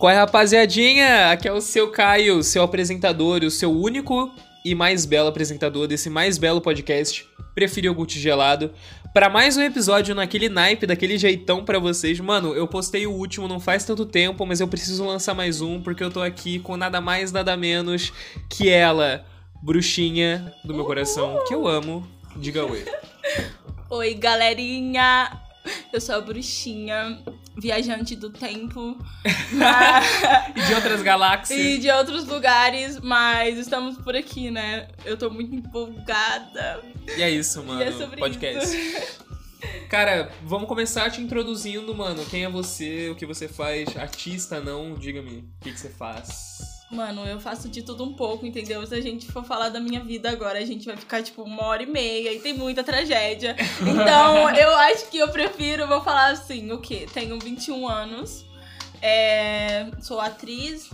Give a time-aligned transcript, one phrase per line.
[0.00, 1.30] Qual é, rapaziadinha?
[1.30, 4.34] Aqui é o seu Caio, seu apresentador, o seu único
[4.64, 7.28] e mais belo apresentador desse mais belo podcast.
[7.54, 8.72] Prefiro iogurte gelado.
[9.12, 12.18] Para mais um episódio naquele naipe, daquele jeitão para vocês.
[12.18, 15.82] Mano, eu postei o último não faz tanto tempo, mas eu preciso lançar mais um
[15.82, 18.10] porque eu tô aqui com nada mais, nada menos
[18.48, 19.22] que ela,
[19.62, 22.08] bruxinha do meu coração, que eu amo.
[22.36, 22.86] Diga oi.
[23.90, 25.30] Oi, galerinha!
[25.92, 27.22] Eu sou a bruxinha,
[27.60, 28.98] viajante do tempo.
[30.56, 31.58] e de outras galáxias.
[31.58, 34.88] E de outros lugares, mas estamos por aqui, né?
[35.04, 36.82] Eu tô muito empolgada.
[37.16, 37.80] E é isso, mano.
[37.80, 38.76] E é sobre podcast.
[38.76, 39.30] isso.
[39.90, 42.24] Cara, vamos começar te introduzindo, mano.
[42.26, 43.10] Quem é você?
[43.10, 43.94] O que você faz?
[43.96, 44.94] Artista, não?
[44.94, 45.38] Diga-me.
[45.38, 46.79] O que, que você faz?
[46.90, 48.84] Mano, eu faço de tudo um pouco, entendeu?
[48.84, 51.64] Se a gente for falar da minha vida agora, a gente vai ficar tipo uma
[51.64, 53.54] hora e meia e tem muita tragédia.
[53.80, 57.06] Então, eu acho que eu prefiro, vou falar assim, o quê?
[57.12, 58.44] Tenho 21 anos,
[59.00, 60.90] é, sou atriz,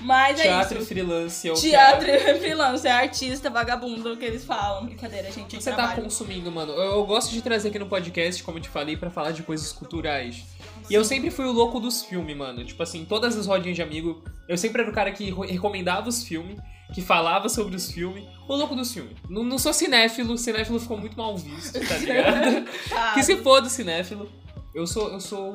[0.00, 0.88] mas Teatro é e isso.
[0.88, 1.48] freelance.
[1.48, 4.86] é o que Teatro e freelance, é artista, vagabundo, que eles falam.
[4.86, 5.44] Brincadeira, gente.
[5.44, 6.72] O que eu você tá consumindo, mano?
[6.72, 9.42] Eu, eu gosto de trazer aqui no podcast, como eu te falei, pra falar de
[9.42, 10.44] coisas culturais.
[10.90, 12.64] E eu sempre fui o louco dos filmes, mano.
[12.64, 16.24] Tipo assim, todas as rodinhas de amigo, eu sempre era o cara que recomendava os
[16.24, 16.58] filmes,
[16.94, 18.24] que falava sobre os filmes.
[18.48, 19.12] O louco dos filmes.
[19.28, 22.64] Não, não sou cinéfilo, cinéfilo ficou muito mal visto, tá ligado?
[22.88, 23.12] Tá.
[23.12, 24.28] que se for do cinéfilo.
[24.74, 25.54] Eu sou, eu sou.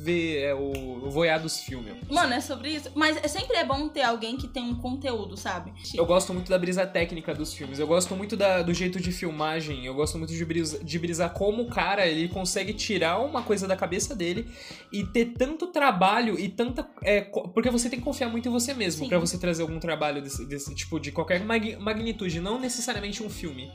[0.00, 1.94] Ver, é, o, o voyar dos filmes.
[2.10, 2.90] Mano, é sobre isso.
[2.94, 5.72] Mas é- sempre é bom ter alguém que tem um conteúdo, sabe?
[5.94, 7.78] Eu gosto muito da brisa técnica dos filmes.
[7.78, 9.84] Eu gosto muito da- do jeito de filmagem.
[9.84, 13.66] Eu gosto muito de, brisa, de brisar como o cara ele consegue tirar uma coisa
[13.66, 14.48] da cabeça dele
[14.92, 16.88] e ter tanto trabalho e tanta.
[17.02, 20.22] é, porque você tem que confiar muito em você mesmo pra você trazer algum trabalho
[20.22, 22.40] desse, desse tipo, de qualquer mag- magnitude.
[22.40, 23.70] Não necessariamente um filme.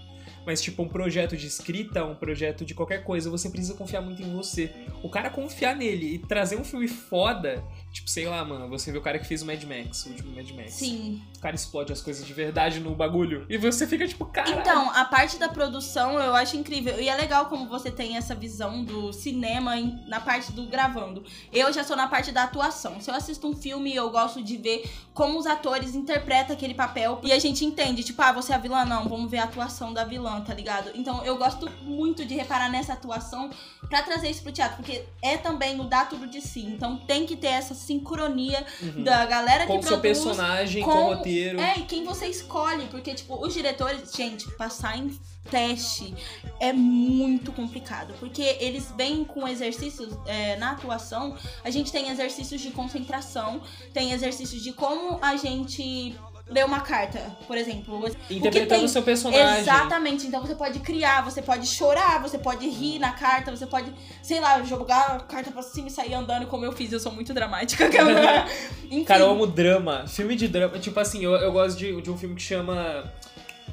[0.45, 4.21] Mas, tipo, um projeto de escrita, um projeto de qualquer coisa, você precisa confiar muito
[4.21, 4.71] em você.
[5.01, 7.63] O cara confiar nele e trazer um filme foda,
[7.93, 10.35] tipo, sei lá, mano, você vê o cara que fez o Mad Max, o último
[10.35, 11.21] Mad Max Sim.
[11.37, 13.45] o cara explode as coisas de verdade no bagulho.
[13.47, 14.59] E você fica tipo, caralho.
[14.59, 16.99] Então, a parte da produção eu acho incrível.
[16.99, 21.23] E é legal como você tem essa visão do cinema em- na parte do gravando.
[21.51, 22.99] Eu já sou na parte da atuação.
[22.99, 27.21] Se eu assisto um filme, eu gosto de ver como os atores interpretam aquele papel.
[27.23, 28.83] E a gente entende, tipo, ah, você é a vilã?
[28.85, 30.89] Não, vamos ver a atuação da vilã, tá ligado?
[30.95, 33.49] Então eu gosto muito de reparar nessa atuação
[33.87, 34.77] pra trazer isso pro teatro.
[34.77, 36.61] Porque é também o dar tudo de si.
[36.61, 39.03] Então tem que ter essa sincronia Uhum.
[39.03, 40.19] da galera com que o seu produz.
[40.23, 41.59] personagem, com, com- o roteiro.
[41.59, 45.17] É, e quem você escolhe, porque, tipo, os diretores, gente, passar em
[45.51, 46.13] teste
[46.59, 52.61] é muito complicado, porque eles vêm com exercícios é, na atuação, a gente tem exercícios
[52.61, 53.61] de concentração,
[53.93, 56.15] tem exercícios de como a gente
[56.47, 57.97] lê uma carta, por exemplo.
[57.99, 59.61] O que Interpretando tem- o seu personagem.
[59.61, 63.91] Exatamente, então você pode criar, você pode chorar, você pode rir na carta, você pode,
[64.21, 67.11] sei lá, jogar a carta pra cima e sair andando como eu fiz, eu sou
[67.11, 67.89] muito dramática.
[68.85, 69.03] Enfim.
[69.03, 70.05] Cara, eu amo drama.
[70.07, 70.77] Filme de drama.
[70.79, 73.11] Tipo assim, eu, eu gosto de, de um filme que chama.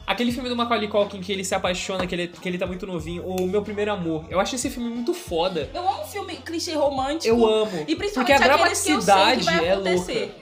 [0.06, 2.84] Aquele filme do Macaulay Culkin que ele se apaixona, que ele, que ele tá muito
[2.84, 3.24] novinho.
[3.24, 4.24] O Meu Primeiro Amor.
[4.28, 5.70] Eu acho esse filme muito foda.
[5.72, 7.28] Eu amo filme clichê romântico.
[7.28, 7.84] Eu amo.
[7.86, 10.18] E Porque a principalmente aqueles que eu sei que dramaticidade vai é acontecer.
[10.20, 10.34] louca.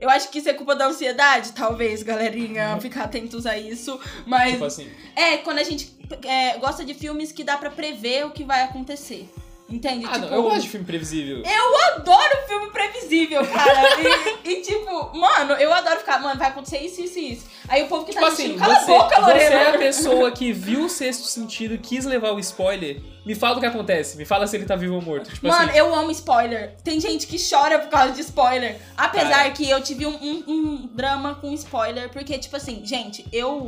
[0.00, 3.98] Eu acho que isso é culpa da ansiedade, talvez, galerinha, ficar atentos a isso.
[4.26, 4.90] Mas Tipo assim.
[5.14, 5.90] é quando a gente
[6.24, 9.28] é, gosta de filmes que dá pra prever o que vai acontecer.
[9.68, 10.04] Entende?
[10.06, 11.42] Ah, tipo, não, eu gosto de filme previsível.
[11.44, 13.96] eu adoro filme previsível, cara.
[15.46, 17.46] mano, eu adoro ficar, mano, vai acontecer isso, isso e isso.
[17.68, 19.54] Aí o povo que Tipo tá assim, assistindo, cala você, a boca, você Lorena.
[19.56, 23.00] é a pessoa que viu o sexto sentido e quis levar o spoiler.
[23.24, 24.16] Me fala o que acontece.
[24.16, 25.30] Me fala se ele tá vivo ou morto.
[25.32, 25.78] Tipo Mano, assim.
[25.78, 26.76] eu amo spoiler.
[26.84, 28.78] Tem gente que chora por causa de spoiler.
[28.96, 29.50] Apesar Cara.
[29.50, 32.08] que eu tive um, um- um drama com spoiler.
[32.10, 33.66] Porque, tipo assim, gente, eu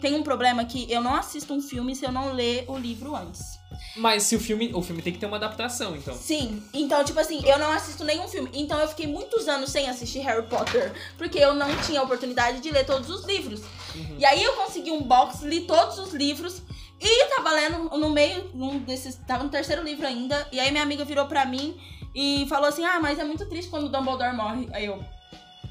[0.00, 3.14] tenho um problema que eu não assisto um filme se eu não ler o livro
[3.14, 3.53] antes.
[3.96, 4.70] Mas se o filme.
[4.74, 6.14] O filme tem que ter uma adaptação, então.
[6.14, 8.50] Sim, então, tipo assim, eu não assisto nenhum filme.
[8.52, 10.92] Então eu fiquei muitos anos sem assistir Harry Potter.
[11.16, 13.60] Porque eu não tinha oportunidade de ler todos os livros.
[13.94, 14.16] Uhum.
[14.18, 16.62] E aí eu consegui um box, li todos os livros.
[17.00, 19.16] E tava lendo no meio, num desses.
[19.26, 20.46] Tava no terceiro livro ainda.
[20.50, 21.76] E aí minha amiga virou pra mim
[22.14, 24.68] e falou assim: Ah, mas é muito triste quando o Dumbledore morre.
[24.72, 25.02] Aí eu.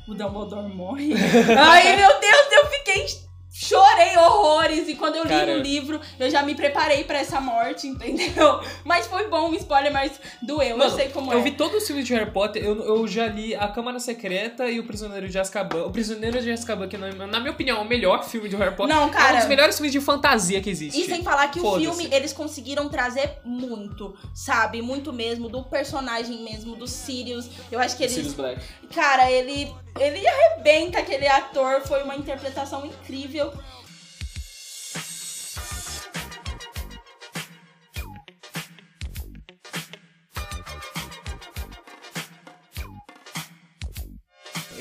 [0.07, 1.13] O Dumbledore morre?
[1.15, 3.32] aí, meu Deus, eu fiquei.
[3.55, 4.89] Chorei horrores.
[4.89, 5.55] E quando eu li Cara.
[5.55, 8.59] no livro, eu já me preparei pra essa morte, entendeu?
[8.83, 10.75] Mas foi bom o spoiler, mas doeu.
[10.75, 11.41] Mano, eu sei como Eu é.
[11.43, 14.79] vi todos os filmes de Harry Potter, eu, eu já li A Câmara Secreta e
[14.79, 15.85] O Prisioneiro de Azkaban.
[15.85, 18.95] O Prisioneiro de Azkaban, que na, minha opinião é o melhor filme de Harry Potter.
[18.95, 19.37] Não, É um cara.
[19.37, 20.99] dos melhores filmes de fantasia que existe.
[20.99, 24.81] E sem falar que o filme, eles conseguiram trazer muito, sabe?
[24.81, 27.47] Muito mesmo, do personagem mesmo, do Sirius.
[27.71, 28.15] Eu acho que eles.
[28.15, 28.59] Sirius Black.
[28.93, 29.71] Cara, ele.
[29.99, 33.53] Ele arrebenta aquele ator, foi uma interpretação incrível.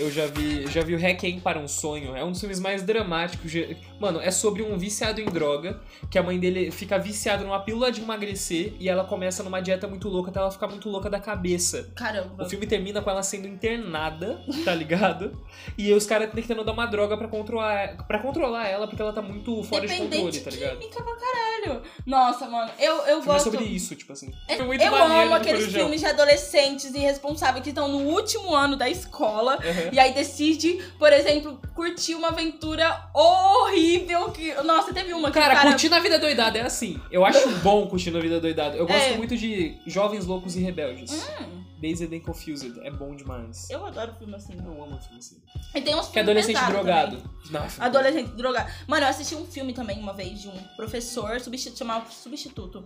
[0.03, 2.17] Eu já vi, já vi o Requiem para um Sonho.
[2.17, 3.53] É um dos filmes mais dramáticos.
[4.01, 7.93] Mano, é sobre um viciado em droga, que a mãe dele fica viciada numa pílula
[7.93, 11.21] de emagrecer e ela começa numa dieta muito louca até ela ficar muito louca da
[11.21, 11.89] cabeça.
[11.95, 12.43] Caramba.
[12.45, 15.41] O filme termina com ela sendo internada, tá ligado?
[15.79, 19.23] E os caras tentando dar uma droga pra controlar, pra controlar ela, porque ela tá
[19.23, 20.79] muito fora de controle, tá ligado?
[20.79, 21.83] química pra caralho.
[22.05, 23.51] Nossa, mano, eu, eu é gosto.
[23.51, 24.33] sobre isso, tipo assim.
[24.67, 25.81] Muito eu amo aqueles Corujão.
[25.83, 29.91] filmes de adolescentes irresponsáveis que estão no último ano da escola Uhum.
[29.93, 34.53] E aí decide, por exemplo, curtir uma aventura horrível que.
[34.63, 35.71] Nossa, teve uma que Cara, cara.
[35.71, 37.01] curtindo a vida doidada é assim.
[37.11, 38.77] Eu acho bom curtindo a vida doidada.
[38.77, 39.17] Eu gosto É.
[39.17, 41.13] muito de Jovens Loucos e Rebeldes.
[41.13, 42.79] Hum, Dazed and Confused.
[42.83, 43.69] É bom demais.
[43.71, 44.55] eu adoro filme assim.
[44.55, 45.37] Eu amo filme assim.
[45.75, 47.23] E tem uns Que é filmes adolescente drogado.
[47.79, 48.71] Adolescente drogado.
[48.87, 52.85] Mano, eu assisti um filme também uma vez de um professor substitu chamado Substituto.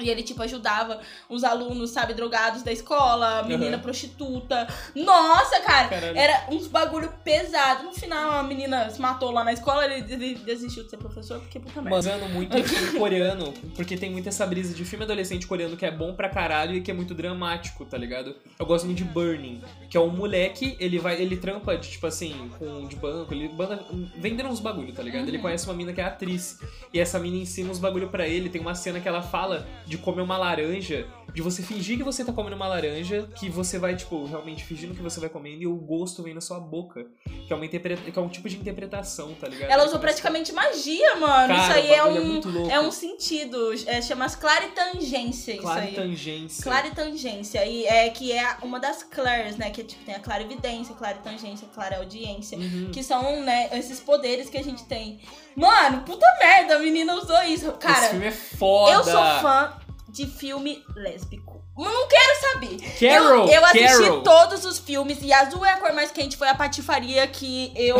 [0.00, 3.82] E ele, tipo, ajudava os alunos, sabe, drogados da escola, menina Uhum.
[3.82, 4.68] prostituta.
[4.94, 5.88] Nossa, cara!
[5.88, 6.16] Caralho.
[6.16, 7.82] Era uns bagulho pesado.
[7.84, 11.40] No final, a menina se matou lá na escola, ele ele desistiu de ser professor,
[11.40, 11.98] porque puta merda.
[11.98, 15.90] Usando muito filme coreano, porque tem muita essa brisa de filme adolescente coreano que é
[15.90, 18.36] bom pra caralho e que é muito dramático, tá ligado?
[18.58, 19.60] Eu gosto muito de Burning,
[19.90, 23.48] que é um moleque, ele vai, ele trampa de tipo assim, com de banco, ele
[23.48, 23.84] banda,
[24.16, 25.26] vendendo uns bagulho, tá ligado?
[25.26, 25.42] Ele Uhum.
[25.42, 26.60] conhece uma mina que é atriz,
[26.92, 29.98] e essa mina ensina uns bagulho pra ele, tem uma cena que ela fala de
[29.98, 33.94] comer uma laranja, de você fingir que você tá comendo uma laranja, que você vai,
[33.94, 37.06] tipo, realmente fingindo que você vai comendo e o gosto vem na sua boca,
[37.46, 39.70] que é, uma interpreta- que é um tipo de interpretação, tá ligado?
[39.70, 41.54] Ela usou praticamente magia, mano.
[41.54, 42.70] Cara, isso aí é é um, louco.
[42.70, 43.72] é um sentido.
[43.86, 45.94] É, chama claritangência isso aí.
[45.94, 46.62] tangência.
[46.64, 47.64] Claritangência.
[47.66, 49.70] E é que é uma das clares, né?
[49.70, 52.58] Que tipo, tem a clarividência, claritangência, clareaudiência.
[52.58, 52.90] Uhum.
[52.92, 55.20] Que são, né, esses poderes que a gente tem.
[55.54, 57.72] Mano, puta merda, a menina usou isso.
[57.72, 58.92] Cara, Esse filme é foda.
[58.92, 59.72] eu sou fã
[60.08, 61.62] de filme lésbico.
[61.76, 62.76] Eu não quero saber.
[62.98, 64.22] Carol, eu, eu assisti Carol.
[64.22, 67.96] todos os filmes e Azul é a cor mais quente foi a patifaria que eu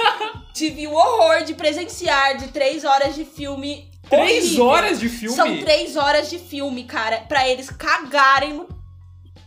[0.52, 3.88] tive o horror de presenciar de três horas de filme.
[4.08, 4.66] Três horrível.
[4.66, 5.36] horas de filme?
[5.36, 8.68] São três horas de filme, cara, pra eles cagarem no.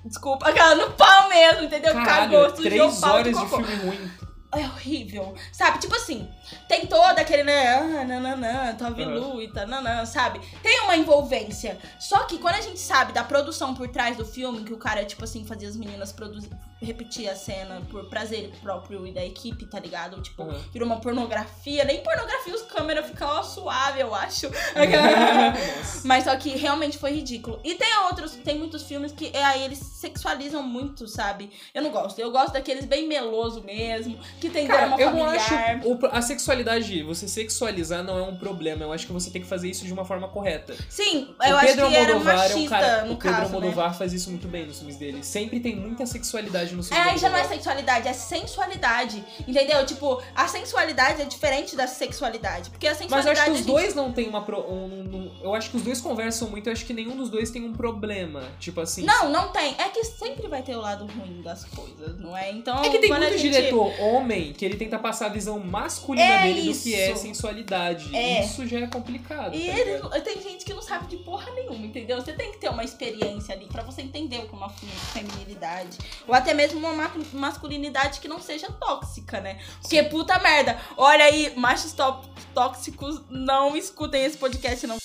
[0.05, 1.93] Desculpa, cara, no pau mesmo, entendeu?
[1.93, 4.11] Caralho, Cagou, sujou o três pau horas de filme ruim.
[4.55, 5.33] É horrível.
[5.51, 5.79] Sabe?
[5.79, 6.29] Tipo assim,
[6.67, 7.75] tem todo aquele, né?
[7.75, 8.75] Ah, nananã.
[9.05, 10.39] Lu e tananã, sabe?
[10.61, 11.77] Tem uma envolvência.
[11.99, 15.03] Só que quando a gente sabe da produção por trás do filme, que o cara,
[15.05, 16.49] tipo assim, fazia as meninas produzir,
[16.81, 20.21] repetir a cena por prazer próprio e da equipe, tá ligado?
[20.21, 20.61] Tipo, Aham.
[20.71, 21.83] virou uma pornografia.
[21.85, 24.47] Nem pornografia os câmeras ficam suave, eu acho.
[26.03, 27.59] Mas só que realmente foi ridículo.
[27.63, 31.49] E tem outros, tem muitos filmes que é, aí eles sexualizam muito, sabe?
[31.73, 32.19] Eu não gosto.
[32.19, 35.53] Eu gosto daqueles bem meloso mesmo, que tem Cara, drama eu não acho.
[35.85, 35.99] o-
[36.33, 38.83] sexualidade, você sexualizar não é um problema.
[38.83, 40.75] Eu acho que você tem que fazer isso de uma forma correta.
[40.89, 42.97] Sim, o eu acho Pedro que era Almodóvar é um machista cara.
[43.05, 43.93] o Pedro caso, né?
[43.93, 45.23] Faz isso muito bem nos filmes dele.
[45.23, 47.01] Sempre tem muita sexualidade no É, filme.
[47.09, 49.23] aí já não é sexualidade, é sensualidade.
[49.47, 49.85] Entendeu?
[49.85, 52.69] Tipo, a sensualidade é diferente da sexualidade.
[52.69, 53.39] Porque a Mas eu sensualidade.
[53.39, 54.43] acho que os gente- dois não tem uma.
[54.43, 56.67] Pro, um- um- eu acho que os dois conversam muito.
[56.67, 58.43] Eu acho que nenhum dos dois tem um problema.
[58.59, 59.03] Tipo assim.
[59.03, 59.75] Não, não tem.
[59.77, 62.51] É que sempre vai ter o lado ruim das coisas, não é?
[62.51, 62.83] Então.
[62.83, 63.41] É que tem muito gente...
[63.51, 67.21] diretor homem que ele tenta passar a visão masculina É dele do que é isso.
[67.21, 68.15] sensualidade.
[68.15, 68.43] É.
[68.45, 69.55] Isso já é complicado.
[69.55, 70.21] E tá ligado?
[70.23, 72.21] tem gente que não sabe de porra nenhuma, entendeu?
[72.21, 74.85] Você tem que ter uma experiência ali pra você entender o que é uma fe-
[75.13, 75.97] feminilidade.
[76.27, 79.59] Ou até mesmo uma ma- masculinidade que não seja tóxica, né?
[79.81, 80.79] Porque puta merda.
[80.97, 82.21] Olha aí, machos tó-
[82.53, 84.97] tóxicos, não escutem esse podcast, não.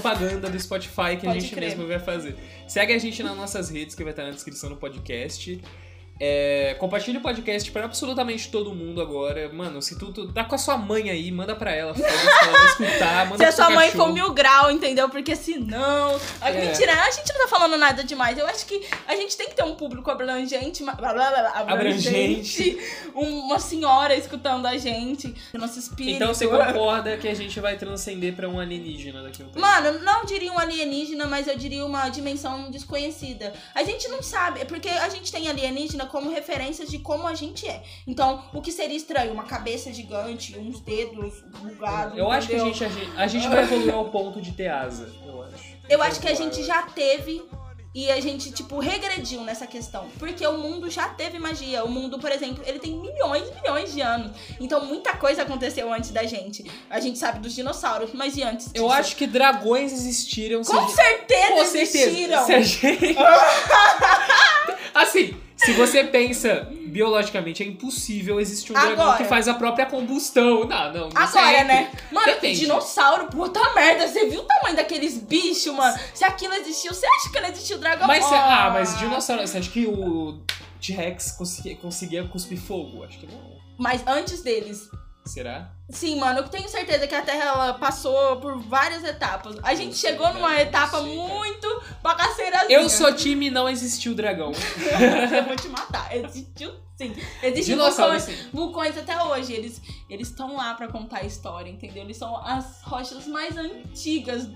[0.00, 1.70] Propaganda do Spotify que a Pode gente crer.
[1.70, 2.36] mesmo vai fazer.
[2.66, 5.60] Segue a gente nas nossas redes, que vai estar na descrição do podcast.
[6.22, 9.50] É, compartilha o podcast pra absolutamente todo mundo agora.
[9.50, 11.94] Mano, se tu, tu tá com a sua mãe aí, manda pra ela.
[11.96, 13.26] ela vai escutar.
[13.26, 14.08] Manda Se a sua mãe cachorro.
[14.08, 15.08] for mil grau, entendeu?
[15.08, 16.20] Porque senão.
[16.42, 16.52] É.
[16.52, 18.36] Mentira, a gente não tá falando nada demais.
[18.36, 20.84] Eu acho que a gente tem que ter um público abrangente.
[20.84, 22.78] blá, blá, blá, abrangente.
[23.14, 25.34] Uma senhora escutando a gente.
[25.54, 26.16] Nosso espírito.
[26.16, 29.60] Então você concorda que a gente vai transcender pra um alienígena daqui a um tempo?
[29.60, 33.54] Mano, não diria um alienígena, mas eu diria uma dimensão desconhecida.
[33.74, 37.34] A gente não sabe, é porque a gente tem alienígena como referências de como a
[37.34, 37.82] gente é.
[38.06, 39.32] Então, o que seria estranho?
[39.32, 42.18] Uma cabeça gigante, uns dedos bugados.
[42.18, 42.74] Eu acho que a entendeu?
[42.74, 45.10] gente, a gente, a gente vai evoluir ao ponto de ter asa.
[45.24, 45.70] Eu acho.
[45.88, 47.42] Eu acho que a gente já teve
[47.92, 50.06] e a gente, tipo, regrediu nessa questão.
[50.16, 51.82] Porque o mundo já teve magia.
[51.84, 54.30] O mundo, por exemplo, ele tem milhões e milhões de anos.
[54.60, 56.62] Então, muita coisa aconteceu antes da gente.
[56.88, 60.62] A gente sabe dos dinossauros, mas e antes Eu acho que dragões existiram.
[60.62, 61.98] Com gente- certeza Com certeza.
[61.98, 62.46] existiram!
[62.46, 63.16] Se a gente...
[65.64, 69.18] Se você pensa biologicamente, é impossível existir um dragão Agora.
[69.18, 70.64] que faz a própria combustão.
[70.66, 71.08] Não, não.
[71.10, 71.90] não Agora, né?
[72.10, 72.60] Mano, Depende.
[72.60, 74.08] dinossauro, puta merda.
[74.08, 75.98] Você viu o tamanho daqueles bichos, mano?
[76.14, 78.06] Se aquilo existiu, você acha que não existiu o dragão?
[78.06, 80.40] Mas, cê- ah, mas dinossauro, você acha que o
[80.80, 83.04] T-Rex conseguia, conseguia cuspir fogo?
[83.04, 83.60] Acho que não.
[83.78, 84.88] Mas antes deles.
[85.30, 85.70] Será?
[85.88, 89.56] Sim, mano, eu tenho certeza que a Terra ela passou por várias etapas.
[89.62, 92.76] A gente sei, chegou numa cara, etapa sei, muito bagaceirazinha.
[92.76, 94.50] Eu sou time não existiu dragão.
[95.36, 96.16] eu vou te matar.
[96.16, 97.14] Existiu sim.
[97.44, 98.48] Existem vulcões, sim.
[98.52, 99.52] vulcões até hoje.
[99.52, 102.02] Eles eles estão lá pra contar a história, entendeu?
[102.02, 104.48] Eles são as rochas mais antigas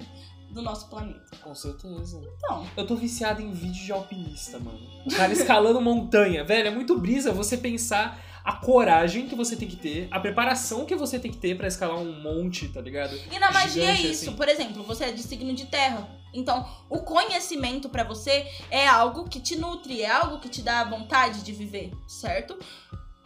[0.50, 1.36] do nosso planeta.
[1.40, 2.20] Com certeza.
[2.36, 4.80] Então, Eu tô viciado em vídeo de alpinista, mano.
[5.06, 6.42] O cara escalando montanha.
[6.42, 10.84] Velho, é muito brisa você pensar a coragem que você tem que ter, a preparação
[10.84, 13.18] que você tem que ter pra escalar um monte, tá ligado?
[13.32, 14.28] E na magia é Gigante, isso.
[14.28, 14.36] assim.
[14.36, 16.06] Por exemplo, você é de signo de terra.
[16.34, 20.84] Então, o conhecimento pra você é algo que te nutre, é algo que te dá
[20.84, 22.58] vontade de viver, certo?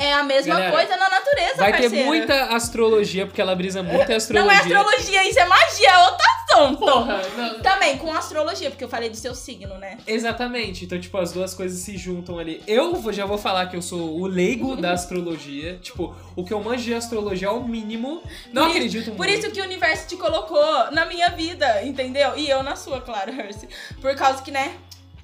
[0.00, 2.04] É a mesma Galera, coisa na natureza, Vai ter parceira.
[2.06, 4.58] muita astrologia, porque ela brisa muito em Não é astrologia.
[4.60, 6.78] astrologia, isso é magia, é outro assunto.
[6.78, 7.60] Porra, não.
[7.60, 9.98] Também com astrologia, porque eu falei do seu signo, né?
[10.06, 10.84] Exatamente.
[10.84, 12.62] Então, tipo, as duas coisas se juntam ali.
[12.64, 15.78] Eu já vou falar que eu sou o leigo da astrologia.
[15.82, 18.22] Tipo, o que eu manjo de astrologia é o mínimo.
[18.52, 19.32] Não Por isso- acredito Por muito.
[19.40, 22.36] isso que o universo te colocou na minha vida, entendeu?
[22.36, 23.68] E eu na sua, claro, Hersey.
[24.00, 24.74] Por causa que, né?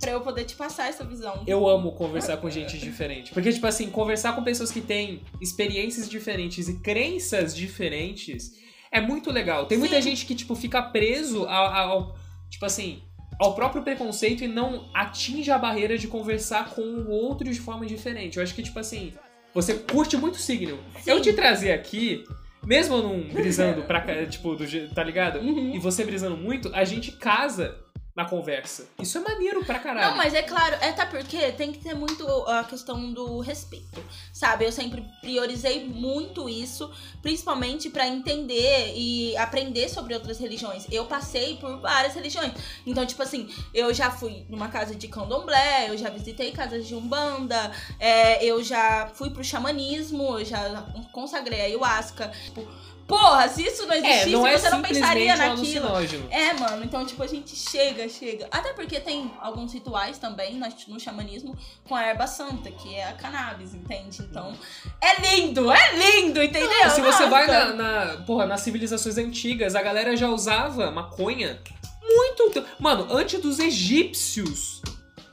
[0.05, 1.43] Pra eu poder te passar essa visão.
[1.47, 3.33] Eu amo conversar com gente diferente.
[3.33, 8.53] Porque, tipo assim, conversar com pessoas que têm experiências diferentes e crenças diferentes
[8.93, 9.67] é muito legal.
[9.67, 10.03] Tem muita Sim.
[10.11, 12.17] gente que, tipo, fica preso ao, ao-
[12.49, 13.03] tipo assim,
[13.41, 17.85] ao próprio preconceito e não atinge a barreira de conversar com o outro de forma
[17.87, 18.37] diferente.
[18.37, 19.13] Eu acho que, tipo assim,
[19.53, 20.79] você curte muito signo.
[21.03, 21.11] Sim.
[21.11, 22.25] Eu te trazer aqui,
[22.65, 25.41] mesmo não brisando pra tipo, do tá ligado?
[25.41, 25.75] Uhum.
[25.75, 27.77] E você brisando muito, a gente casa
[28.15, 28.89] na conversa.
[29.01, 30.11] Isso é maneiro pra caralho.
[30.11, 34.03] Não, mas é claro, é até porque tem que ter muito a questão do respeito,
[34.33, 34.65] sabe?
[34.65, 36.89] Eu sempre priorizei muito isso,
[37.21, 40.87] principalmente pra entender e aprender sobre outras religiões.
[40.93, 42.53] Eu passei por várias religiões.
[42.87, 46.95] Então, tipo assim, eu já fui numa casa de candomblé, eu já visitei casas de
[46.95, 52.29] umbanda, é, eu já fui pro xamanismo, eu já consagrei a ayahuasca.
[52.45, 52.65] Tipo,
[53.07, 55.89] porra, se isso não É, existisse, não é você não pensaria naquilo.
[56.31, 58.49] É, mano, então, tipo, a gente chega, chega.
[58.51, 61.57] Até porque tem alguns rituais também no, xamanismo
[61.87, 64.23] com a erva santa, que é a cannabis, entende?
[64.23, 64.57] Então,
[65.01, 66.91] é lindo, é lindo, entendeu?
[66.91, 67.29] Se você Nossa.
[67.29, 71.61] vai na, na- porra, nas civilizações antigas, a galera já usava maconha
[72.03, 72.65] muito.
[72.79, 74.83] Mano, antes dos egípcios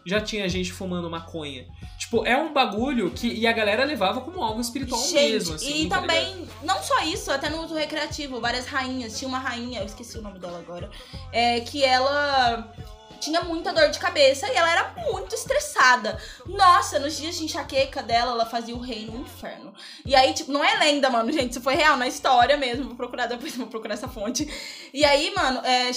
[0.05, 1.65] já tinha gente fumando maconha.
[1.97, 3.27] Tipo, é um bagulho que.
[3.27, 5.85] E a galera levava como algo espiritual Gente, mesmo, assim.
[5.85, 6.01] e tá ligado?
[6.01, 9.17] também, não só isso, até no uso recreativo, várias rainhas.
[9.17, 10.89] Tinha uma rainha, eu esqueci o nome dela agora,
[11.31, 12.73] é, que ela
[13.21, 16.17] tinha muita dor de cabeça e ela era muito estressada.
[16.47, 19.71] Nossa, nos dias de enxaqueca dela, ela fazia o rei no inferno.
[20.03, 22.85] E aí, tipo, não é lenda, mano, gente, isso foi real, na história mesmo.
[22.85, 24.51] Vou procurar depois, vou procurar essa fonte.
[24.91, 25.91] E aí, mano, é,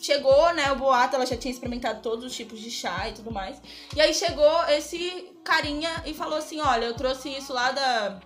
[0.00, 3.30] chegou, né, o boato, ela já tinha experimentado todos os tipos de chá e tudo
[3.30, 3.60] mais.
[3.94, 8.20] E aí chegou esse carinha e falou assim: olha, eu trouxe isso lá da,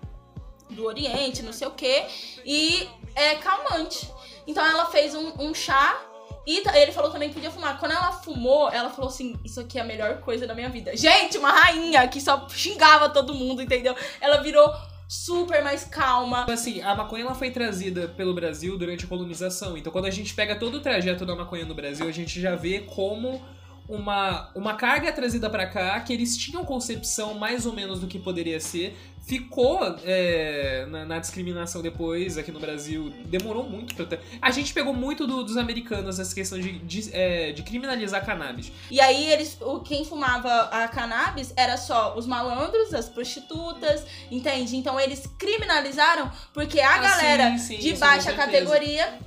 [0.71, 2.05] do Oriente, não sei o quê,
[2.45, 4.11] e é calmante.
[4.47, 6.01] Então ela fez um, um chá.
[6.47, 7.81] E ele falou também que podia fumar.
[7.81, 10.95] Quando ela fumou, ela falou assim: Isso aqui é a melhor coisa da minha vida.
[10.95, 13.97] Gente, uma rainha que só xingava todo mundo, entendeu?
[14.21, 14.71] Ela virou
[15.15, 16.45] super mais calma.
[16.45, 19.77] Assim, a maconha ela foi trazida pelo Brasil durante a colonização.
[19.77, 22.57] Então, quando a gente pega todo o trajeto da maconha no Brasil, a gente já
[22.57, 23.41] vê como
[23.89, 28.19] uma, uma carga trazida pra cá, que eles tinham concepção mais ou menos do que
[28.19, 28.97] poderia ser.
[29.27, 33.11] Ficou é, na, na discriminação depois aqui no Brasil.
[33.27, 34.21] Demorou muito pra ter.
[34.41, 38.71] A gente pegou muito do- dos americanos essa questão de, de, é, de criminalizar cannabis.
[38.91, 44.77] E aí eles, quem fumava a cannabis era só os malandros, as prostitutas, entende?
[44.77, 49.19] Então eles criminalizaram porque a Ah, galera sim, sim, de baixa categoria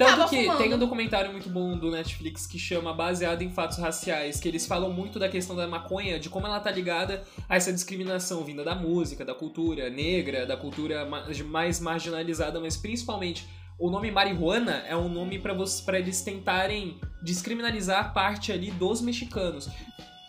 [0.00, 0.56] Tanto Tava que fumando.
[0.58, 4.66] tem um documentário muito bom do Netflix que chama Baseado em Fatos Raciais, que eles
[4.66, 8.64] falam muito da questão da maconha, de como ela tá ligada a essa discriminação vinda
[8.64, 13.46] da música, da cultura negra, da cultura ma- mais marginalizada, mas principalmente
[13.78, 19.68] o nome marihuana é um nome para eles tentarem descriminalizar parte ali dos mexicanos.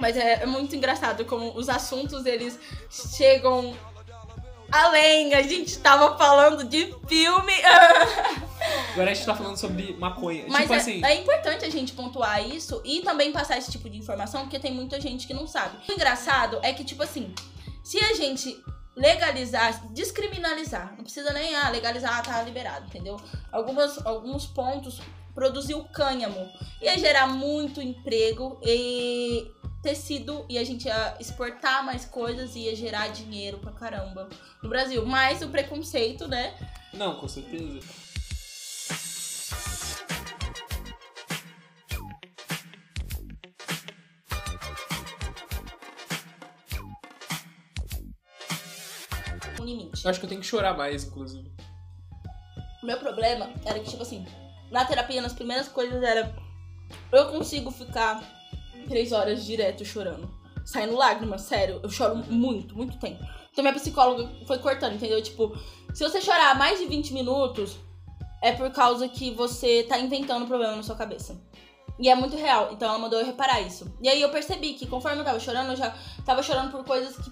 [0.01, 2.59] Mas é, é muito engraçado como os assuntos eles
[2.89, 3.73] chegam
[4.69, 5.33] além.
[5.33, 7.53] A gente tava falando de filme.
[8.93, 10.45] Agora a gente tá falando sobre maconha.
[10.47, 13.89] Mas tipo é, assim, é importante a gente pontuar isso e também passar esse tipo
[13.89, 15.77] de informação, porque tem muita gente que não sabe.
[15.87, 17.33] O engraçado é que, tipo assim,
[17.83, 18.61] se a gente
[18.95, 23.17] legalizar, descriminalizar, não precisa nem ah, legalizar, ah, tá liberado, entendeu?
[23.51, 24.99] Algumas, alguns pontos
[25.33, 26.51] produzir o cânhamo
[26.81, 29.49] ia gerar muito emprego e
[29.81, 34.29] tecido e a gente ia exportar mais coisas e ia gerar dinheiro pra caramba
[34.61, 35.05] no Brasil.
[35.05, 36.53] Mas o preconceito, né?
[36.93, 37.79] Não, com certeza.
[49.63, 50.03] Limite.
[50.03, 51.51] Eu acho que eu tenho que chorar mais, inclusive.
[52.81, 54.25] O meu problema era que, tipo assim,
[54.71, 56.33] na terapia, nas primeiras coisas era.
[57.11, 58.21] Eu consigo ficar
[58.87, 60.29] três horas direto chorando.
[60.65, 61.79] Saindo lágrimas, sério.
[61.83, 63.23] Eu choro muito, muito tempo.
[63.51, 65.21] Então minha psicóloga foi cortando, entendeu?
[65.21, 65.57] Tipo,
[65.93, 67.77] se você chorar mais de 20 minutos,
[68.41, 71.39] é por causa que você tá inventando um problema na sua cabeça.
[71.99, 72.69] E é muito real.
[72.71, 73.93] Então ela mandou eu reparar isso.
[74.01, 75.93] E aí eu percebi que conforme eu tava chorando, eu já
[76.25, 77.31] tava chorando por coisas que.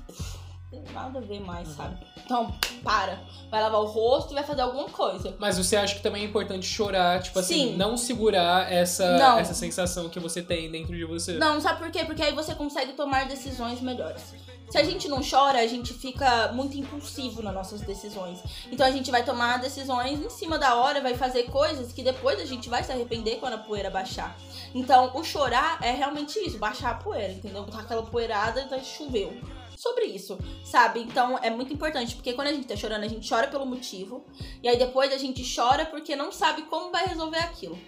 [0.94, 1.98] Nada a ver mais, sabe?
[2.24, 2.54] Então,
[2.84, 3.20] para.
[3.50, 5.36] Vai lavar o rosto e vai fazer alguma coisa.
[5.40, 7.78] Mas você acha que também é importante chorar, tipo assim, Sim.
[7.78, 9.40] não segurar essa, Não.
[9.40, 11.34] essa sensação que você tem dentro de você?
[11.34, 12.06] Não, sabe por quê?
[12.06, 14.34] Porque aí você consegue tomar decisões melhores.
[14.70, 18.40] Se a gente não chora, a gente fica muito impulsivo nas nossas decisões.
[18.72, 22.40] Então a gente vai tomar decisões em cima da hora, vai fazer coisas que depois
[22.40, 24.38] a gente vai se arrepender quando a poeira baixar.
[24.76, 27.64] Então o chorar é realmente isso, baixar a poeira, entendeu?
[27.64, 29.36] Botar aquela poeirada e choveu.
[29.80, 31.00] Sobre isso, sabe?
[31.00, 34.26] Então é muito importante, porque quando a gente tá chorando, a gente chora pelo motivo,
[34.62, 37.80] e aí depois a gente chora porque não sabe como vai resolver aquilo.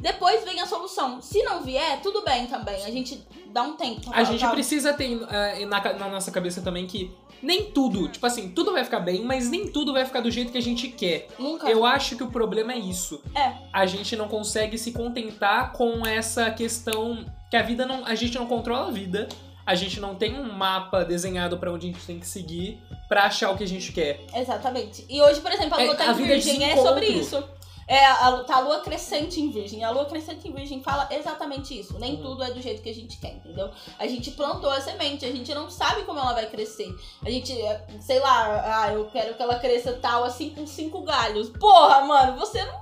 [0.00, 1.22] Depois vem a solução.
[1.22, 2.84] Se não vier, tudo bem também.
[2.84, 4.10] A gente dá um tempo.
[4.12, 4.54] A gente Calma.
[4.56, 8.82] precisa ter eh, na, na nossa cabeça também que nem tudo, tipo assim, tudo vai
[8.82, 11.28] ficar bem, mas nem tudo vai ficar do jeito que a gente quer.
[11.38, 11.70] Nunca.
[11.70, 13.22] Eu acho que o problema é isso.
[13.32, 13.54] É.
[13.72, 18.04] A gente não consegue se contentar com essa questão que a vida não.
[18.04, 19.28] A gente não controla a vida.
[19.68, 23.24] A gente não tem um mapa desenhado pra onde a gente tem que seguir pra
[23.24, 24.18] achar o que a gente quer.
[24.34, 25.04] Exatamente.
[25.10, 27.44] E hoje, por exemplo, a É, lua tá a em é virgem, é sobre isso.
[27.86, 29.84] É, a, tá a lua crescente em virgem.
[29.84, 31.98] A lua crescente em virgem fala exatamente isso.
[31.98, 32.22] Nem Hum.
[32.22, 33.70] tudo é do jeito que a gente quer, entendeu?
[33.98, 36.88] A gente plantou a semente, a gente não sabe como ela vai crescer.
[37.22, 41.02] A gente, é, sei lá, ah, eu quero que ela cresça tal assim com cinco
[41.02, 41.50] galhos.
[41.50, 42.72] Porra, mano, você não,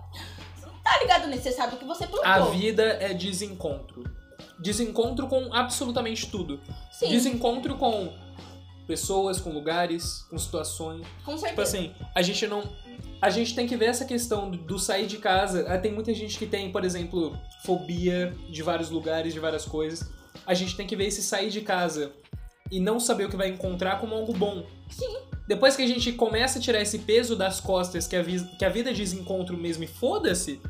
[0.55, 1.43] você não tá ligado nisso.
[1.43, 2.31] Você sabe o que você plantou.
[2.31, 4.05] A vida é desencontro.
[4.59, 6.61] Desencontro com absolutamente tudo.
[6.91, 8.13] Sim, Desencontro com
[8.87, 11.07] pessoas, com lugares, com situações.
[11.25, 11.63] com Tipo certeza.
[11.63, 12.63] assim, a gente não.
[13.21, 15.67] A gente tem que ver essa questão do- sair de casa.
[15.69, 20.09] Ah, Tem muita gente que tem, por exemplo, fobia de vários lugares, de várias coisas.
[20.47, 22.13] A gente tem que ver esse sair de casa
[22.71, 24.65] e não saber o que vai encontrar como algo bom.
[24.91, 25.17] Sim.
[25.49, 28.69] Depois que a gente começa a tirar esse peso das costas que a, que a
[28.69, 30.61] vida diz encontro mesmo e foda-se,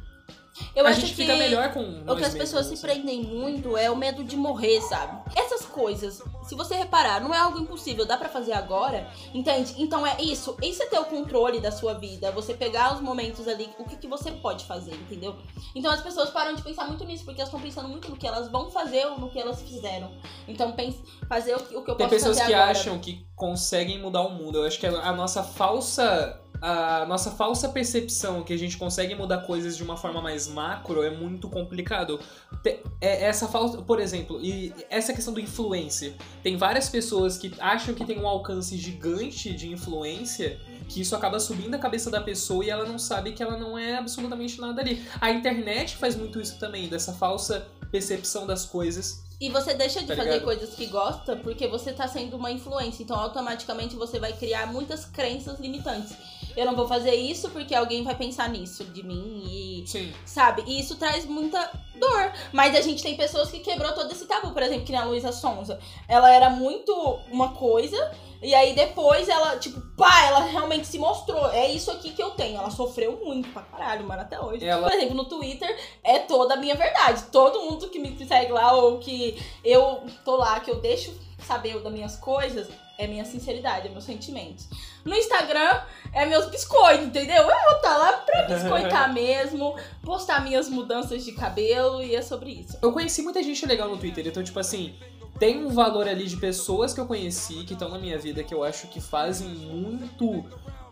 [0.74, 2.82] eu a acho gente que fica melhor com O que as pessoas se assim.
[2.82, 5.20] prendem muito é o medo de morrer, sabe?
[5.34, 9.74] Essas coisas, se você reparar, não é algo impossível, dá pra fazer agora, entende?
[9.78, 13.46] Então é isso, isso é ter o controle da sua vida, você pegar os momentos
[13.48, 15.36] ali, o que, que você pode fazer, entendeu?
[15.74, 18.26] Então as pessoas param de pensar muito nisso, porque elas estão pensando muito no que
[18.26, 20.10] elas vão fazer ou no que elas fizeram.
[20.48, 22.70] Então pense, fazer o que, o que eu Tem posso pessoas fazer que agora.
[22.70, 24.58] acham que conseguem mudar o mundo.
[24.58, 26.40] Eu acho que a nossa falsa.
[26.60, 31.02] A nossa falsa percepção que a gente consegue mudar coisas de uma forma mais macro
[31.02, 32.18] é muito complicado.
[32.64, 36.14] É- essa falta, por exemplo, e essa questão do influencer.
[36.42, 41.38] Tem várias pessoas que acham que tem um alcance gigante de influência, que isso acaba
[41.38, 44.80] subindo a cabeça da pessoa e ela não sabe que ela não é absolutamente nada
[44.80, 45.04] ali.
[45.20, 49.24] A internet faz muito isso também, dessa falsa percepção das coisas.
[49.38, 53.02] E você deixa de Tá fazer coisas que gosta porque você tá sendo uma influência.
[53.02, 56.16] Então, automaticamente, você vai criar muitas crenças limitantes.
[56.56, 59.86] Eu não vou fazer isso porque alguém vai pensar nisso de mim e.
[59.86, 60.12] Sim.
[60.24, 60.62] Sabe?
[60.66, 62.32] E isso traz muita dor.
[62.52, 64.52] Mas a gente tem pessoas que quebrou todo esse tabu.
[64.52, 65.78] Por exemplo, que nem a Luísa Sonza.
[66.08, 66.92] Ela era muito
[67.30, 67.96] uma coisa.
[68.42, 71.50] E aí depois ela, tipo, pá, ela realmente se mostrou.
[71.50, 72.58] É isso aqui que eu tenho.
[72.58, 74.64] Ela sofreu muito pra caralho, mano, até hoje.
[74.64, 77.24] Ela- Por exemplo, no Twitter é toda a minha verdade.
[77.32, 81.14] Todo mundo que me segue lá ou que eu tô lá, que eu deixo
[81.46, 84.68] saber das minhas coisas, é minha sinceridade, é meus sentimentos.
[85.06, 85.80] No Instagram
[86.12, 87.36] é meus biscoitos, entendeu?
[87.36, 92.50] Eu vou estar lá pra biscoitar mesmo, postar minhas mudanças de cabelo e é sobre
[92.50, 92.76] isso.
[92.82, 94.94] Eu conheci muita gente legal no Twitter, então, tipo assim,
[95.38, 98.52] tem um valor ali de pessoas que eu conheci, que estão na minha vida, que
[98.54, 100.44] eu acho que fazem muito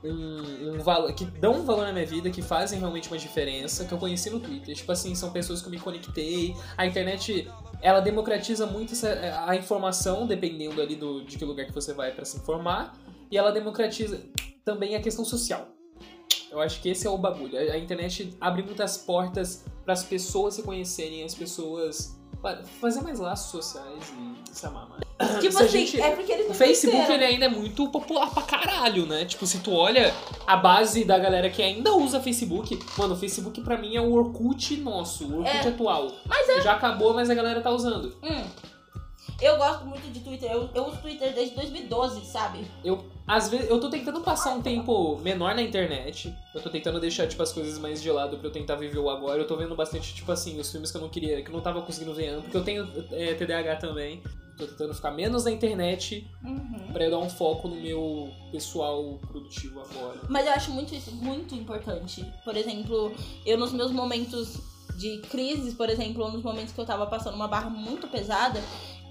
[0.03, 3.85] um, um valor, que dão um valor na minha vida, que fazem realmente uma diferença,
[3.87, 4.74] que eu conheci no Twitter.
[4.74, 6.55] Tipo assim, são pessoas que eu me conectei.
[6.77, 7.50] A internet,
[7.81, 12.11] ela democratiza muito essa- a informação, dependendo ali do, de que lugar que você vai
[12.12, 12.94] pra se informar,
[13.30, 14.20] e ela democratiza
[14.64, 15.68] também a questão social.
[16.50, 17.58] Eu acho que esse é o bagulho.
[17.58, 23.18] A internet abre muitas portas para as pessoas se conhecerem, as pessoas fa- fazer mais
[23.18, 24.12] laços sociais
[24.46, 25.02] e se amar mais.
[25.40, 27.14] Tipo assim, gente- é porque eles O não Facebook cresceram.
[27.22, 29.24] ele ainda é muito popular pra caralho, né?
[29.24, 30.14] Tipo, se tu olha
[30.46, 34.12] a base da galera que ainda usa Facebook, mano, o Facebook pra mim é o
[34.12, 35.68] Orkut nosso, o Orkut É.
[35.70, 36.12] atual.
[36.26, 38.16] Mas Já acabou, mas a galera tá usando.
[38.22, 38.44] Hum.
[39.44, 40.50] Eu gosto muito de Twitter.
[40.50, 42.64] Eu, eu uso Twitter desde 2012, sabe?
[42.83, 46.35] Eu, às vezes, eu tô tentando passar um tempo menor na internet.
[46.54, 49.11] Eu tô tentando deixar, tipo, as coisas mais de lado pra eu tentar viver o
[49.11, 49.42] agora.
[49.42, 51.61] Eu tô vendo bastante, tipo assim, os filmes que eu não queria, que eu não
[51.61, 54.22] tava conseguindo ver antes, porque eu tenho é, TDAH também.
[54.57, 56.92] Tô tentando ficar menos na internet Uhum.
[56.92, 60.20] pra eu dar um foco no meu pessoal produtivo agora.
[60.28, 62.24] Mas eu acho muito isso muito importante.
[62.44, 63.12] Por exemplo,
[63.44, 64.57] eu nos meus momentos
[64.96, 68.62] de crises, por exemplo, ou nos momentos que eu tava passando uma barra muito pesada,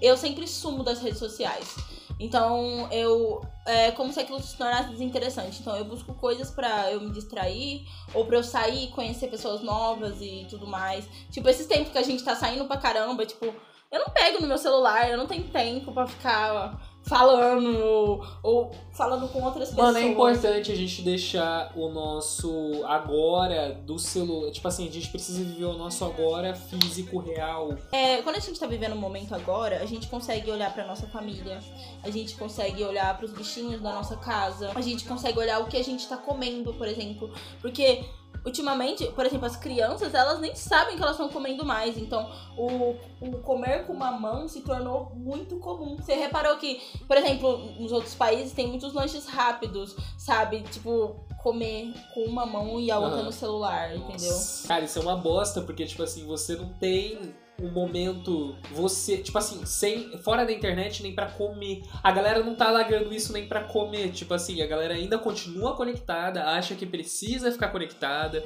[0.04, 1.76] eu sempre sumo das redes sociais.
[2.18, 3.40] Então, eu.
[3.66, 5.60] É como se aquilo se tornasse desinteressante.
[5.60, 10.20] Então, eu busco coisas pra eu me distrair, ou pra eu sair, conhecer pessoas novas
[10.20, 11.06] e tudo mais.
[11.30, 14.46] Tipo, esses tempos que a gente tá saindo pra caramba, tipo, eu não pego no
[14.46, 19.92] meu celular, eu não tenho tempo pra ficar falando ou, falando com outras pessoas.
[19.92, 24.50] Mano, é importante a gente deixar o nosso agora do celular.
[24.50, 27.76] Tipo assim, a gente precisa viver o nosso agora físico, real.
[27.92, 31.06] É, quando a gente tá vivendo um momento agora, a gente consegue olhar pra nossa
[31.06, 31.58] família,
[32.02, 35.76] a gente consegue olhar pros bichinhos da nossa casa, a gente consegue olhar o que
[35.76, 37.30] a gente tá comendo, por exemplo.
[37.60, 38.04] Porque
[38.44, 41.96] ultimamente, por exemplo, as crianças, elas nem sabem que elas estão comendo mais.
[41.96, 45.96] Então, o, o comer com uma mão se tornou muito comum.
[45.96, 50.62] Você reparou que, por exemplo, nos outros países tem muitos lanches rápidos, sabe?
[50.62, 53.24] Tipo, comer com uma mão e a outra Aham.
[53.24, 54.36] no celular, entendeu?
[54.66, 59.38] Cara, isso é uma bosta, porque, tipo assim, você não tem um momento, você, tipo
[59.38, 61.82] assim, sem, fora da internet nem pra comer.
[62.02, 64.10] A galera não tá largando isso nem pra comer.
[64.10, 68.44] Tipo assim, a galera ainda continua conectada, acha que precisa ficar conectada.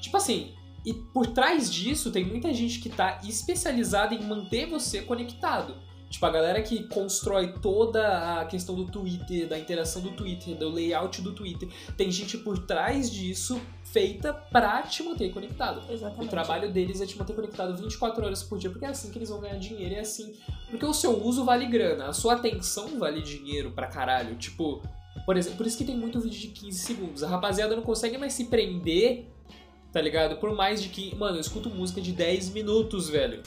[0.00, 5.00] Tipo assim, e por trás disso tem muita gente que tá especializada em manter você
[5.00, 5.76] conectado.
[6.12, 10.68] Tipo, a galera que constrói toda a questão do Twitter, da interação do Twitter, do
[10.68, 15.82] layout do Twitter, tem gente por trás disso feita pra te manter conectado.
[15.90, 16.26] Exatamente.
[16.26, 19.16] O trabalho deles é te manter conectado 24 horas por dia, porque é assim que
[19.16, 20.34] eles vão ganhar dinheiro, é assim.
[20.68, 24.36] Porque o seu uso vale grana, a sua atenção vale dinheiro pra caralho.
[24.36, 24.82] Tipo,
[25.24, 27.22] por exemplo, por isso que tem muito vídeo de 15 segundos.
[27.22, 29.28] A rapaziada não consegue mais se prender,
[29.90, 30.36] tá ligado?
[30.36, 31.16] Por mais de que.
[31.16, 33.42] Mano, eu escuto música de 10 minutos, velho.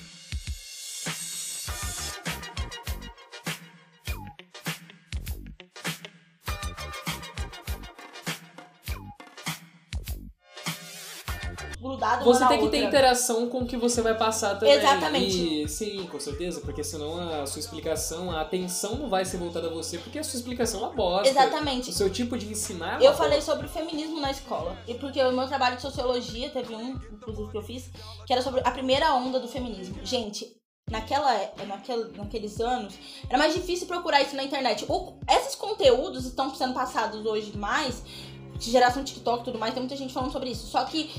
[12.26, 12.88] Você na tem que ter outra.
[12.90, 14.74] interação com o que você vai passar também.
[14.76, 15.64] Exatamente.
[15.64, 19.68] E, sim, com certeza, porque senão a sua explicação, a atenção não vai ser voltada
[19.68, 21.30] a você, porque a sua explicação é uma bosta.
[21.30, 21.90] Exatamente.
[21.90, 23.18] O seu tipo de ensinar é uma Eu bosta.
[23.24, 24.78] falei sobre feminismo na escola.
[24.88, 27.90] E porque o meu trabalho de sociologia, teve um, inclusive, que eu fiz,
[28.26, 29.96] que era sobre a primeira onda do feminismo.
[30.04, 30.46] Gente,
[30.90, 31.34] naquela,
[31.68, 32.94] naquel, naqueles anos,
[33.28, 34.86] era mais difícil procurar isso na internet.
[34.88, 38.04] O- esses conteúdos estão sendo passados hoje mais,
[38.58, 40.68] de geração TikTok e tudo mais, tem muita gente falando sobre isso.
[40.68, 41.10] Só que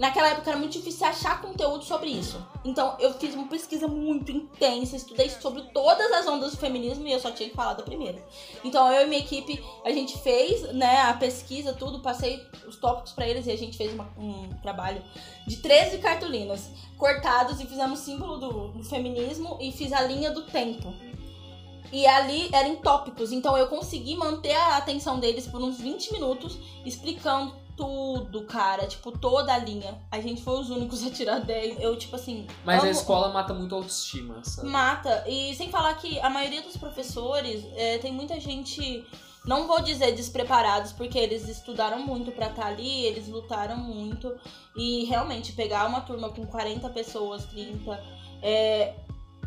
[0.00, 2.44] naquela época era muito difícil achar conteúdo sobre isso.
[2.64, 7.12] Então eu fiz uma pesquisa muito intensa, estudei sobre todas as ondas do feminismo e
[7.12, 8.20] eu só tinha que falar da primeira.
[8.64, 13.12] Então eu e minha equipe, a gente fez, né, a pesquisa, tudo, passei os tópicos
[13.12, 15.02] pra eles e a gente fez uma- um trabalho
[15.46, 20.42] de 13 cartolinas cortados e fizemos símbolo do, do feminismo e fiz a linha do
[20.42, 20.92] tempo.
[21.92, 26.12] E ali era em tópicos, então eu consegui manter a atenção deles por uns 20
[26.12, 29.98] minutos explicando tudo, cara, tipo, toda a linha.
[30.10, 31.80] A gente foi os únicos a tirar 10.
[31.80, 32.46] Eu, tipo assim.
[32.64, 34.68] Mas a amo- escola mata muito a autoestima, sabe?
[34.68, 35.24] Mata.
[35.26, 39.04] E sem falar que a maioria dos professores é, tem muita gente.
[39.46, 44.38] Não vou dizer despreparados, porque eles estudaram muito pra estar ali, eles lutaram muito.
[44.76, 47.98] E realmente, pegar uma turma com 40 pessoas, 30,
[48.42, 48.94] é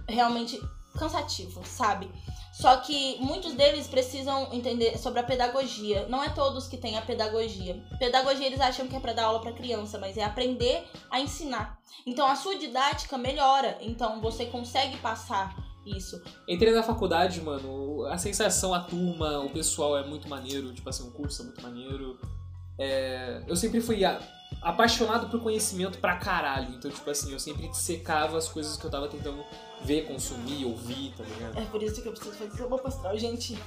[0.09, 0.59] realmente
[0.97, 2.09] cansativo, sabe?
[2.53, 6.05] Só que muitos deles precisam entender sobre a pedagogia.
[6.07, 7.83] Não é todos que têm a pedagogia.
[7.97, 11.79] Pedagogia eles acham que é pra dar aula pra criança, mas é aprender a ensinar.
[12.05, 13.77] Então a sua didática melhora.
[13.81, 16.21] Então você consegue passar isso.
[16.47, 21.07] Entrei na faculdade, mano, a sensação, a turma, o pessoal é muito maneiro, tipo assim,
[21.07, 22.19] o curso é muito maneiro.
[22.79, 24.19] É, Eu sempre fui a-
[24.61, 28.91] apaixonado por conhecimento pra caralho, então, tipo assim, eu sempre secava as coisas que eu
[28.91, 29.43] tava tentando
[29.83, 31.59] ver, consumir, ouvir, tá ligado?
[31.59, 33.17] É por isso que eu preciso fazer seu mapa astral.
[33.17, 33.57] Gente,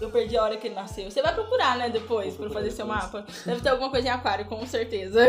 [0.00, 1.10] eu perdi a hora que ele nasceu.
[1.10, 3.04] Você vai procurar, né, depois, pra fazer seu depois.
[3.04, 3.26] mapa.
[3.44, 5.20] Deve ter alguma coisa em aquário, com certeza.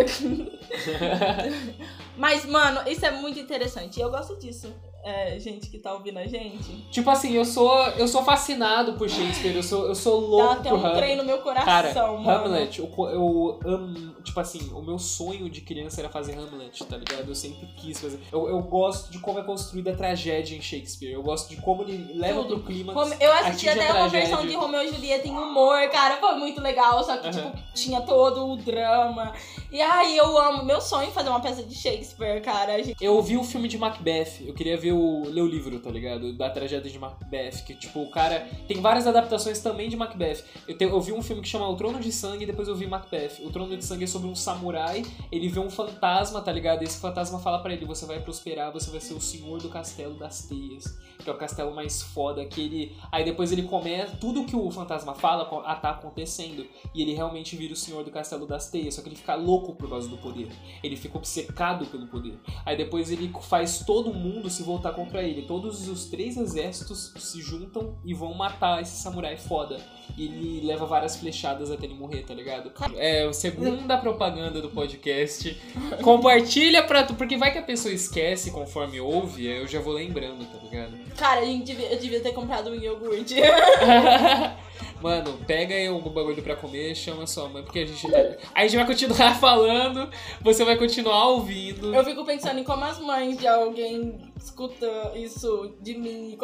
[2.18, 4.00] Mas, mano, isso é muito interessante.
[4.00, 4.74] E eu gosto disso.
[5.04, 6.76] É, gente que tá ouvindo a gente.
[6.92, 10.54] tipo assim, eu sou, eu sou fascinado por Shakespeare, eu sou, eu sou Dá louco
[10.54, 10.98] até por um Hamlet.
[10.98, 12.30] trem no meu coração, Cara, mano.
[12.30, 14.16] Hamlet, eu, eu amo.
[14.24, 17.30] Tipo assim, o meu sonho de criança era fazer Hamlet, tá ligado?
[17.30, 18.20] Eu sempre quis fazer.
[18.32, 21.14] Eu, eu gosto de como é construída a tragédia em Shakespeare.
[21.14, 22.56] Eu gosto de como ele leva Tudo.
[22.60, 22.94] pro clima.
[23.20, 27.04] Eu assisti até uma versão de Romeu e Julieta em humor, cara, foi muito legal,
[27.04, 29.34] só que, tipo, tinha todo o drama.
[29.72, 32.76] E aí eu amo, meu sonho é fazer uma peça de Shakespeare, cara.
[33.00, 36.34] Eu vi o filme de Macbeth, eu queria ver o ler o livro, tá ligado?
[36.34, 40.44] Da tragédia de Macbeth, que tipo, o cara tem várias adaptações também de Macbeth.
[40.68, 42.76] Eu, te, eu vi um filme que chama O Trono de Sangue e depois eu
[42.76, 43.44] vi Macbeth.
[43.44, 46.82] O Trono de Sangue é sobre um samurai, ele vê um fantasma, tá ligado?
[46.82, 49.70] E esse fantasma fala para ele: "Você vai prosperar, você vai ser o senhor do
[49.70, 54.16] castelo das teias", que é o castelo mais foda que ele Aí depois ele começa
[54.18, 58.46] tudo que o fantasma fala tá acontecendo e ele realmente vira o senhor do castelo
[58.46, 60.50] das teias, só que ele fica louco por causa do poder.
[60.84, 62.38] Ele fica obcecado pelo poder.
[62.66, 65.42] Aí depois ele faz todo mundo se voltar contra ele.
[65.42, 69.78] Todos os três exércitos se juntam e vão matar esse samurai foda.
[70.18, 72.72] E ele leva várias flechadas até ele morrer, tá ligado?
[72.96, 75.60] É a segunda propaganda do podcast.
[76.02, 80.46] Compartilha pra tu, porque vai que a pessoa esquece conforme ouve, eu já vou lembrando,
[80.46, 80.98] tá ligado?
[81.16, 83.36] Cara, a gente devia, eu devia ter comprado um iogurte.
[85.02, 88.08] Mano, pega aí algum bagulho pra comer, chama sua mãe, porque a gente.
[88.54, 90.10] A gente vai continuar falando,
[90.42, 91.94] você vai continuar ouvindo.
[91.94, 96.38] Eu fico pensando em como as mães de alguém escuta isso de mim,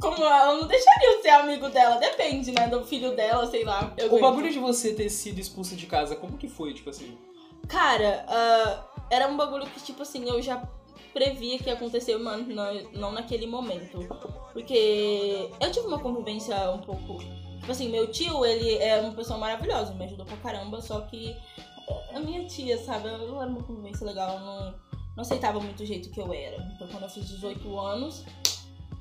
[0.00, 3.94] como ela não deixaria eu ser amigo dela, depende, né, do filho dela, sei lá.
[4.10, 7.16] o bagulho de você ter sido expulsa de casa, como que foi, tipo assim?
[7.68, 10.62] Cara, uh, era um bagulho que, tipo assim, eu já
[11.12, 14.06] previa que ia acontecer, mas não, não naquele momento.
[14.52, 17.18] Porque eu tive uma convivência um pouco
[17.66, 21.36] Tipo assim, meu tio, ele é uma pessoa maravilhosa, me ajudou pra caramba, só que
[22.14, 24.70] a minha tia, sabe, eu não era uma convivência legal, não,
[25.16, 26.56] não aceitava muito o jeito que eu era.
[26.72, 28.24] Então, quando eu fiz 18 anos,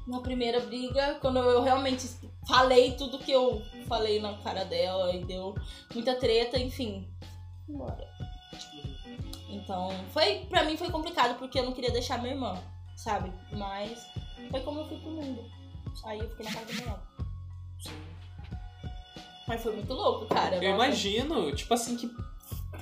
[0.08, 2.10] na primeira briga, quando eu realmente
[2.48, 5.54] falei tudo que eu falei na cara dela e deu
[5.94, 7.08] muita treta, enfim,
[7.70, 8.10] embora.
[9.48, 12.60] Então, foi, pra mim foi complicado porque eu não queria deixar minha irmã,
[12.98, 13.32] sabe?
[13.52, 14.08] Mas
[14.50, 15.46] foi como eu fui pro mundo.
[16.04, 17.16] Aí eu fiquei na casa da.
[19.48, 20.56] Mas foi muito louco, cara.
[20.56, 20.86] Eu Nossa.
[20.86, 22.10] imagino, tipo assim, que.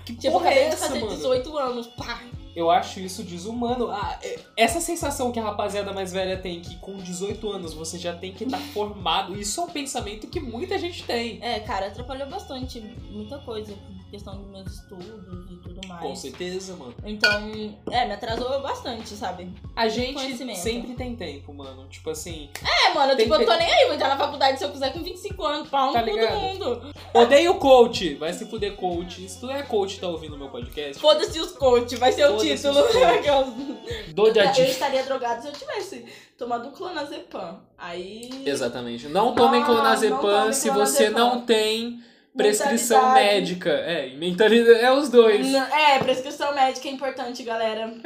[0.05, 1.15] Que tipo, porra é essa, de fazer mano?
[1.15, 2.21] 18 anos, pá!
[2.55, 3.89] Eu acho isso desumano.
[3.91, 7.97] Ah, é, essa sensação que a rapaziada mais velha tem, que com 18 anos você
[7.97, 11.39] já tem que estar tá formado, isso é um pensamento que muita gente tem.
[11.41, 12.79] É, cara, atrapalhou bastante
[13.11, 13.73] muita coisa
[14.13, 16.01] questão dos meus estudos e tudo mais.
[16.03, 16.93] Com certeza, mano.
[17.03, 17.49] Então,
[17.89, 19.51] é, me atrasou bastante, sabe?
[19.75, 21.87] A gente sempre tem tempo, mano.
[21.89, 22.47] Tipo assim.
[22.63, 25.01] É, mano, tipo, eu tô nem aí, vou entrar na faculdade se eu quiser com
[25.01, 26.93] 25 anos, pau tá todo mundo.
[27.11, 29.27] Odeio coach, vai se fuder coach.
[29.27, 31.01] Se tu é coach tá ouvindo meu podcast.
[31.01, 32.83] Foda-se os coach, vai ser o título.
[34.13, 36.05] Do eu estaria drogado se eu tivesse
[36.37, 37.61] tomado clonazepam.
[37.77, 38.43] Aí.
[38.45, 39.07] Exatamente.
[39.07, 42.03] Não tomem clonazepam se você não tem
[42.35, 43.69] prescrição médica.
[43.69, 45.53] É, mentalidade é os dois.
[45.53, 47.87] é, prescrição médica é importante, galera.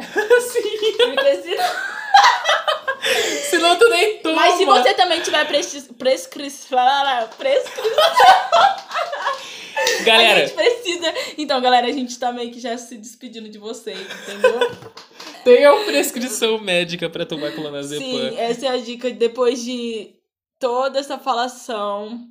[0.51, 0.61] Sim.
[0.97, 1.65] Porque senão...
[3.49, 4.35] senão tu nem toma.
[4.35, 5.81] Mas se você também tiver prescri...
[5.93, 7.27] prescrição...
[7.37, 7.85] prescrição...
[10.03, 10.43] Galera.
[10.43, 11.13] A gente precisa.
[11.37, 14.59] Então, galera, a gente tá meio que já se despedindo de vocês, entendeu?
[15.43, 18.05] Tenham prescrição médica para tomar clonazepam.
[18.05, 20.15] Sim, essa é a dica depois de
[20.59, 22.27] toda essa falação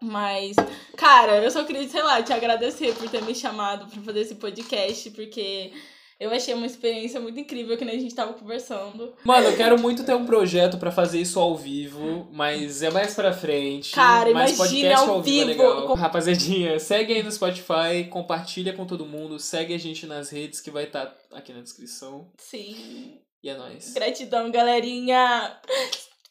[0.00, 0.54] mas,
[0.96, 4.34] cara, eu só queria, sei lá, te agradecer por ter me chamado para fazer esse
[4.34, 5.72] podcast, porque
[6.18, 9.14] eu achei uma experiência muito incrível que nem a gente tava conversando.
[9.22, 13.14] Mano, eu quero muito ter um projeto para fazer isso ao vivo, mas é mais
[13.14, 13.94] pra frente.
[13.94, 15.42] Cara, mas imagina ao, ao vivo.
[15.42, 15.94] É legal.
[15.94, 20.70] Rapaziadinha, segue aí no Spotify, compartilha com todo mundo, segue a gente nas redes que
[20.70, 22.30] vai estar tá aqui na descrição.
[22.38, 23.20] Sim.
[23.42, 23.92] E é nóis.
[23.92, 25.60] Gratidão, galerinha.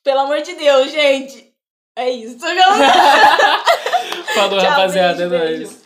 [0.04, 1.54] Pelo amor de Deus, gente.
[1.95, 3.63] É isso, galera.
[4.34, 5.30] Falou, Tchau, rapaziada.
[5.30, 5.85] Beijo, é nóis.